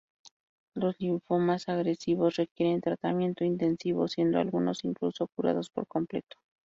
[0.73, 6.37] Los linfomas agresivos requieren tratamiento intensivo, siendo algunos incluso curados por completo.